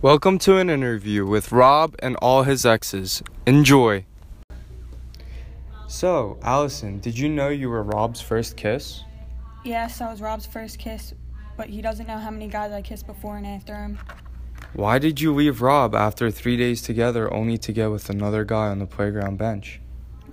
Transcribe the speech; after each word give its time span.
Welcome 0.00 0.38
to 0.40 0.58
an 0.58 0.70
interview 0.70 1.26
with 1.26 1.50
Rob 1.50 1.96
and 1.98 2.14
all 2.22 2.44
his 2.44 2.64
exes. 2.64 3.20
Enjoy. 3.48 4.04
So, 5.88 6.38
Allison, 6.40 7.00
did 7.00 7.18
you 7.18 7.28
know 7.28 7.48
you 7.48 7.68
were 7.68 7.82
Rob's 7.82 8.20
first 8.20 8.56
kiss? 8.56 9.02
Yes, 9.64 10.00
I 10.00 10.08
was 10.08 10.20
Rob's 10.20 10.46
first 10.46 10.78
kiss, 10.78 11.14
but 11.56 11.68
he 11.68 11.82
doesn't 11.82 12.06
know 12.06 12.16
how 12.16 12.30
many 12.30 12.46
guys 12.46 12.70
I 12.70 12.80
kissed 12.80 13.08
before 13.08 13.38
and 13.38 13.44
after 13.44 13.74
him. 13.74 13.98
Why 14.74 15.00
did 15.00 15.20
you 15.20 15.34
leave 15.34 15.62
Rob 15.62 15.96
after 15.96 16.30
three 16.30 16.56
days 16.56 16.80
together 16.80 17.34
only 17.34 17.58
to 17.58 17.72
get 17.72 17.90
with 17.90 18.08
another 18.08 18.44
guy 18.44 18.68
on 18.68 18.78
the 18.78 18.86
playground 18.86 19.36
bench? 19.36 19.80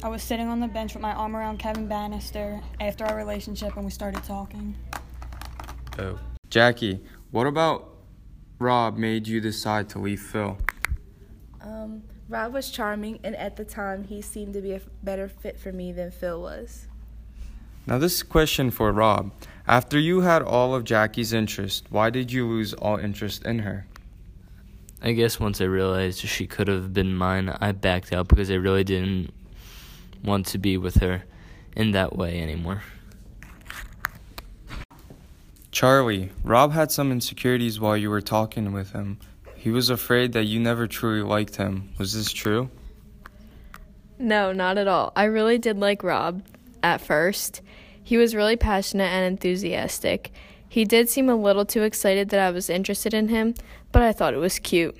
I 0.03 0.09
was 0.09 0.21
sitting 0.21 0.47
on 0.47 0.59
the 0.59 0.67
bench 0.67 0.93
with 0.93 1.01
my 1.01 1.13
arm 1.13 1.35
around 1.35 1.57
Kevin 1.57 1.87
Bannister 1.87 2.61
after 2.79 3.03
our 3.03 3.17
relationship 3.17 3.75
and 3.77 3.85
we 3.85 3.89
started 3.89 4.23
talking. 4.25 4.75
Oh. 5.97 6.19
Jackie, 6.51 7.03
what 7.31 7.47
about 7.47 7.94
Rob 8.59 8.97
made 8.97 9.27
you 9.27 9.41
decide 9.41 9.89
to 9.89 9.99
leave 9.99 10.21
Phil? 10.21 10.57
Um, 11.61 12.03
Rob 12.29 12.53
was 12.53 12.69
charming, 12.69 13.19
and 13.23 13.35
at 13.35 13.55
the 13.55 13.65
time, 13.65 14.03
he 14.03 14.21
seemed 14.21 14.53
to 14.53 14.61
be 14.61 14.73
a 14.73 14.81
better 15.03 15.27
fit 15.27 15.59
for 15.59 15.71
me 15.71 15.91
than 15.91 16.11
Phil 16.11 16.41
was. 16.41 16.87
Now, 17.85 17.97
this 17.97 18.23
question 18.23 18.71
for 18.71 18.91
Rob. 18.91 19.31
After 19.67 19.99
you 19.99 20.21
had 20.21 20.41
all 20.41 20.73
of 20.73 20.83
Jackie's 20.83 21.33
interest, 21.33 21.85
why 21.89 22.09
did 22.09 22.31
you 22.31 22.47
lose 22.47 22.73
all 22.73 22.97
interest 22.97 23.45
in 23.45 23.59
her? 23.59 23.87
I 25.01 25.11
guess 25.11 25.39
once 25.39 25.61
I 25.61 25.65
realized 25.65 26.19
she 26.19 26.47
could 26.47 26.67
have 26.67 26.93
been 26.93 27.15
mine, 27.15 27.55
I 27.61 27.73
backed 27.73 28.13
out 28.13 28.27
because 28.27 28.49
I 28.49 28.55
really 28.55 28.83
didn't 28.83 29.33
want 30.23 30.47
to 30.47 30.57
be 30.57 30.77
with 30.77 30.95
her 31.01 31.23
in 31.75 31.91
that 31.91 32.15
way 32.15 32.41
anymore. 32.41 32.81
Charlie, 35.75 36.31
Rob 36.41 36.71
had 36.71 36.89
some 36.89 37.11
insecurities 37.11 37.81
while 37.81 37.97
you 37.97 38.09
were 38.09 38.21
talking 38.21 38.71
with 38.71 38.93
him. 38.93 39.19
He 39.57 39.71
was 39.71 39.89
afraid 39.89 40.31
that 40.31 40.45
you 40.45 40.57
never 40.57 40.87
truly 40.87 41.21
liked 41.21 41.57
him. 41.57 41.89
Was 41.97 42.13
this 42.13 42.31
true? 42.31 42.69
No, 44.17 44.53
not 44.53 44.77
at 44.77 44.87
all. 44.87 45.11
I 45.17 45.25
really 45.25 45.57
did 45.57 45.77
like 45.77 46.01
Rob 46.01 46.43
at 46.81 47.01
first. 47.01 47.61
He 48.01 48.15
was 48.15 48.33
really 48.33 48.55
passionate 48.55 49.11
and 49.11 49.25
enthusiastic. 49.25 50.31
He 50.69 50.85
did 50.85 51.09
seem 51.09 51.27
a 51.27 51.35
little 51.35 51.65
too 51.65 51.83
excited 51.83 52.29
that 52.29 52.39
I 52.39 52.51
was 52.51 52.69
interested 52.69 53.13
in 53.13 53.27
him, 53.27 53.53
but 53.91 54.01
I 54.01 54.13
thought 54.13 54.33
it 54.33 54.37
was 54.37 54.59
cute. 54.59 54.95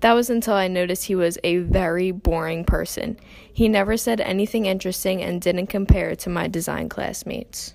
That 0.00 0.14
was 0.14 0.30
until 0.30 0.54
I 0.54 0.68
noticed 0.68 1.04
he 1.04 1.16
was 1.16 1.36
a 1.44 1.58
very 1.58 2.12
boring 2.12 2.64
person. 2.64 3.18
He 3.52 3.68
never 3.68 3.98
said 3.98 4.22
anything 4.22 4.64
interesting 4.64 5.20
and 5.20 5.38
didn't 5.38 5.66
compare 5.66 6.16
to 6.16 6.30
my 6.30 6.48
design 6.48 6.88
classmates. 6.88 7.74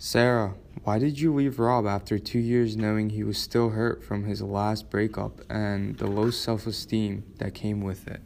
Sarah, 0.00 0.54
why 0.84 1.00
did 1.00 1.18
you 1.18 1.34
leave 1.34 1.58
Rob 1.58 1.84
after 1.84 2.20
two 2.20 2.38
years 2.38 2.76
knowing 2.76 3.10
he 3.10 3.24
was 3.24 3.36
still 3.36 3.70
hurt 3.70 4.04
from 4.04 4.26
his 4.26 4.40
last 4.40 4.90
breakup 4.90 5.40
and 5.50 5.98
the 5.98 6.06
low 6.06 6.30
self 6.30 6.68
esteem 6.68 7.24
that 7.38 7.52
came 7.52 7.80
with 7.80 8.06
it? 8.06 8.20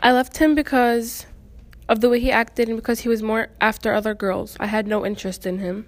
I 0.00 0.12
left 0.12 0.36
him 0.36 0.54
because 0.54 1.24
of 1.88 2.02
the 2.02 2.10
way 2.10 2.20
he 2.20 2.30
acted 2.30 2.68
and 2.68 2.76
because 2.76 3.00
he 3.00 3.08
was 3.08 3.22
more 3.22 3.48
after 3.62 3.94
other 3.94 4.12
girls. 4.12 4.58
I 4.60 4.66
had 4.66 4.86
no 4.86 5.06
interest 5.06 5.46
in 5.46 5.58
him. 5.58 5.86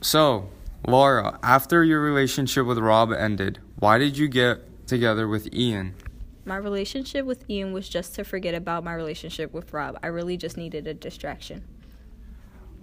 So, 0.00 0.48
Laura, 0.86 1.40
after 1.42 1.82
your 1.82 2.00
relationship 2.00 2.66
with 2.66 2.78
Rob 2.78 3.12
ended, 3.12 3.58
why 3.80 3.98
did 3.98 4.16
you 4.16 4.28
get 4.28 4.86
together 4.86 5.26
with 5.26 5.52
Ian? 5.52 5.96
My 6.44 6.56
relationship 6.56 7.26
with 7.26 7.50
Ian 7.50 7.72
was 7.72 7.88
just 7.88 8.14
to 8.14 8.22
forget 8.22 8.54
about 8.54 8.84
my 8.84 8.94
relationship 8.94 9.52
with 9.52 9.72
Rob. 9.72 9.98
I 10.04 10.06
really 10.06 10.36
just 10.36 10.56
needed 10.56 10.86
a 10.86 10.94
distraction. 10.94 11.64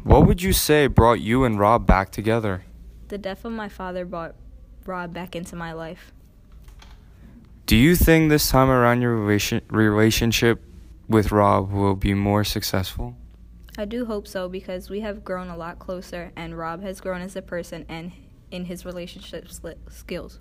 What 0.03 0.25
would 0.25 0.41
you 0.41 0.53
say 0.53 0.87
brought 0.87 1.19
you 1.19 1.43
and 1.43 1.59
Rob 1.59 1.85
back 1.85 2.11
together? 2.11 2.63
The 3.09 3.17
death 3.17 3.45
of 3.45 3.51
my 3.51 3.69
father 3.69 4.05
brought 4.05 4.35
Rob 4.85 5.13
back 5.13 5.35
into 5.35 5.55
my 5.55 5.73
life. 5.73 6.11
Do 7.65 7.75
you 7.75 7.95
think 7.95 8.29
this 8.29 8.49
time 8.49 8.69
around 8.69 9.01
your 9.01 9.15
relation- 9.15 9.61
relationship 9.69 10.63
with 11.09 11.31
Rob 11.31 11.71
will 11.71 11.95
be 11.95 12.13
more 12.13 12.43
successful? 12.43 13.15
I 13.77 13.85
do 13.85 14.05
hope 14.05 14.27
so 14.27 14.49
because 14.49 14.89
we 14.89 15.01
have 15.01 15.23
grown 15.23 15.49
a 15.49 15.57
lot 15.57 15.77
closer 15.77 16.31
and 16.35 16.57
Rob 16.57 16.81
has 16.81 17.01
grown 17.01 17.21
as 17.21 17.35
a 17.35 17.41
person 17.41 17.85
and 17.87 18.11
in 18.49 18.65
his 18.65 18.85
relationship 18.85 19.49
skills. 19.89 20.39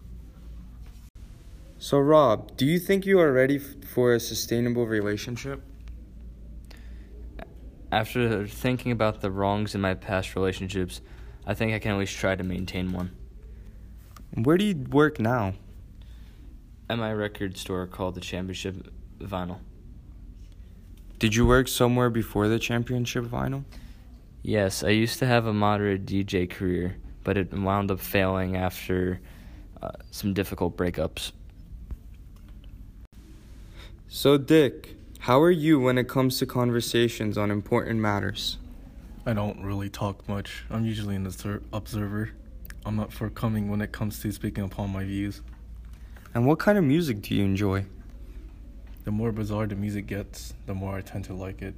So, 1.78 1.98
Rob, 1.98 2.56
do 2.56 2.64
you 2.64 2.78
think 2.78 3.04
you 3.04 3.20
are 3.20 3.32
ready 3.32 3.56
f- 3.56 3.84
for 3.86 4.14
a 4.14 4.20
sustainable 4.20 4.86
relationship? 4.86 5.62
After 7.92 8.46
thinking 8.46 8.90
about 8.92 9.20
the 9.20 9.30
wrongs 9.30 9.74
in 9.74 9.80
my 9.80 9.94
past 9.94 10.34
relationships, 10.34 11.00
I 11.46 11.54
think 11.54 11.72
I 11.72 11.78
can 11.78 11.92
at 11.92 11.98
least 11.98 12.16
try 12.16 12.34
to 12.34 12.42
maintain 12.42 12.92
one. 12.92 13.12
Where 14.34 14.58
do 14.58 14.64
you 14.64 14.74
work 14.90 15.20
now? 15.20 15.54
At 16.90 16.98
my 16.98 17.12
record 17.12 17.56
store 17.56 17.86
called 17.86 18.14
the 18.14 18.20
Championship 18.20 18.90
Vinyl. 19.20 19.58
Did 21.18 21.34
you 21.34 21.46
work 21.46 21.68
somewhere 21.68 22.10
before 22.10 22.48
the 22.48 22.58
Championship 22.58 23.24
Vinyl? 23.24 23.64
Yes, 24.42 24.84
I 24.84 24.90
used 24.90 25.18
to 25.20 25.26
have 25.26 25.46
a 25.46 25.52
moderate 25.52 26.04
DJ 26.04 26.48
career, 26.48 26.96
but 27.24 27.36
it 27.36 27.52
wound 27.52 27.90
up 27.90 28.00
failing 28.00 28.56
after 28.56 29.20
uh, 29.80 29.92
some 30.10 30.34
difficult 30.34 30.76
breakups. 30.76 31.32
So, 34.08 34.36
Dick, 34.36 34.95
how 35.26 35.42
are 35.42 35.50
you 35.50 35.80
when 35.80 35.98
it 35.98 36.06
comes 36.06 36.38
to 36.38 36.46
conversations 36.46 37.36
on 37.36 37.50
important 37.50 37.98
matters? 37.98 38.58
I 39.26 39.32
don't 39.32 39.60
really 39.60 39.90
talk 39.90 40.28
much. 40.28 40.64
I'm 40.70 40.86
usually 40.86 41.16
an 41.16 41.26
observer. 41.72 42.30
I'm 42.84 42.94
not 42.94 43.12
forthcoming 43.12 43.68
when 43.68 43.80
it 43.80 43.90
comes 43.90 44.20
to 44.20 44.30
speaking 44.30 44.62
upon 44.62 44.90
my 44.90 45.02
views. 45.02 45.42
And 46.32 46.46
what 46.46 46.60
kind 46.60 46.78
of 46.78 46.84
music 46.84 47.22
do 47.22 47.34
you 47.34 47.44
enjoy? 47.44 47.86
The 49.02 49.10
more 49.10 49.32
bizarre 49.32 49.66
the 49.66 49.74
music 49.74 50.06
gets, 50.06 50.54
the 50.66 50.74
more 50.74 50.94
I 50.94 51.00
tend 51.00 51.24
to 51.24 51.34
like 51.34 51.60
it. 51.60 51.74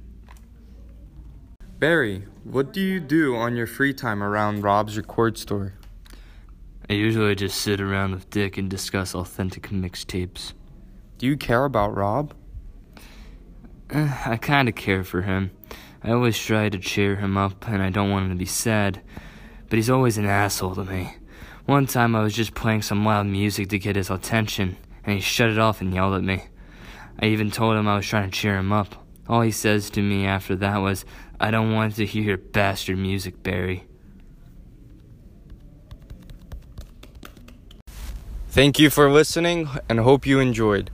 Barry, 1.79 2.25
what 2.43 2.71
do 2.71 2.81
you 2.81 2.99
do 2.99 3.35
on 3.35 3.55
your 3.55 3.65
free 3.65 3.95
time 3.95 4.21
around 4.21 4.61
Rob's 4.61 4.95
record 4.95 5.39
store? 5.39 5.73
I 6.87 6.93
usually 6.93 7.33
just 7.33 7.59
sit 7.59 7.81
around 7.81 8.11
with 8.11 8.29
Dick 8.29 8.59
and 8.59 8.69
discuss 8.69 9.15
authentic 9.15 9.69
mixtapes. 9.69 10.53
Do 11.17 11.25
you 11.25 11.35
care 11.35 11.65
about 11.65 11.95
Rob? 11.95 12.35
Uh, 13.91 14.15
I 14.25 14.37
kind 14.37 14.69
of 14.69 14.75
care 14.75 15.03
for 15.03 15.23
him. 15.23 15.51
I 16.03 16.11
always 16.11 16.37
try 16.37 16.69
to 16.69 16.77
cheer 16.77 17.15
him 17.15 17.37
up, 17.37 17.67
and 17.67 17.81
I 17.81 17.89
don't 17.89 18.11
want 18.11 18.25
him 18.25 18.31
to 18.31 18.37
be 18.37 18.45
sad. 18.45 19.01
But 19.67 19.77
he's 19.77 19.89
always 19.89 20.17
an 20.17 20.25
asshole 20.25 20.75
to 20.75 20.85
me. 20.85 21.15
One 21.65 21.87
time 21.87 22.15
I 22.15 22.23
was 22.23 22.33
just 22.33 22.53
playing 22.53 22.83
some 22.83 23.05
loud 23.05 23.25
music 23.25 23.69
to 23.69 23.79
get 23.79 23.95
his 23.95 24.09
attention, 24.09 24.77
and 25.03 25.15
he 25.15 25.21
shut 25.21 25.49
it 25.49 25.57
off 25.57 25.81
and 25.81 25.93
yelled 25.93 26.15
at 26.15 26.23
me. 26.23 26.43
I 27.19 27.27
even 27.27 27.51
told 27.51 27.77
him 27.77 27.87
I 27.87 27.95
was 27.95 28.07
trying 28.07 28.29
to 28.29 28.35
cheer 28.35 28.57
him 28.57 28.71
up. 28.71 29.05
All 29.27 29.41
he 29.41 29.51
says 29.51 29.89
to 29.91 30.01
me 30.01 30.25
after 30.25 30.55
that 30.55 30.77
was, 30.77 31.03
I 31.39 31.51
don't 31.51 31.73
want 31.73 31.95
to 31.95 32.05
hear 32.05 32.23
your 32.23 32.37
bastard 32.37 32.97
music, 32.97 33.41
Barry. 33.43 33.85
Thank 38.49 38.79
you 38.79 38.89
for 38.89 39.11
listening 39.11 39.69
and 39.87 39.99
hope 39.99 40.25
you 40.25 40.39
enjoyed. 40.39 40.89